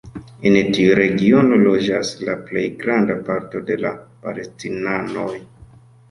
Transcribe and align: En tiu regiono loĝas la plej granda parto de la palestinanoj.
En 0.49 0.55
tiu 0.75 0.93
regiono 0.99 1.59
loĝas 1.65 2.13
la 2.29 2.35
plej 2.47 2.63
granda 2.83 3.17
parto 3.27 3.61
de 3.67 3.77
la 3.83 3.91
palestinanoj. 4.23 5.29